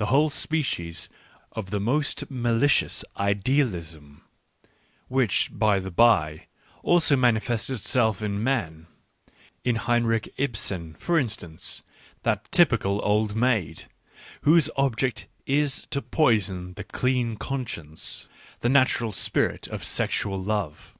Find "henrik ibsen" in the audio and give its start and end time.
9.76-10.96